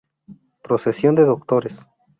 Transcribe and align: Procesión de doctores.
Procesión 0.63 1.13
de 1.13 1.25
doctores. 1.25 1.85